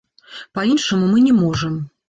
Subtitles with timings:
[0.59, 1.81] Па-іншаму мы не можам.